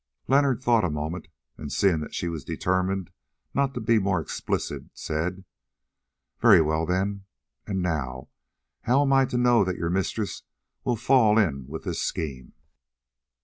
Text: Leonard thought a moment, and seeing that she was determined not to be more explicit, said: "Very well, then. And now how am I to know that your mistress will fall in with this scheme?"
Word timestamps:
Leonard 0.27 0.63
thought 0.63 0.83
a 0.83 0.89
moment, 0.89 1.27
and 1.59 1.71
seeing 1.71 1.99
that 1.99 2.15
she 2.15 2.27
was 2.27 2.43
determined 2.43 3.11
not 3.53 3.75
to 3.75 3.79
be 3.79 3.99
more 3.99 4.19
explicit, 4.19 4.85
said: 4.95 5.45
"Very 6.39 6.59
well, 6.59 6.87
then. 6.87 7.25
And 7.67 7.83
now 7.83 8.29
how 8.85 9.03
am 9.03 9.13
I 9.13 9.25
to 9.25 9.37
know 9.37 9.63
that 9.63 9.77
your 9.77 9.91
mistress 9.91 10.41
will 10.83 10.95
fall 10.95 11.37
in 11.37 11.67
with 11.67 11.83
this 11.83 12.01
scheme?" 12.01 12.53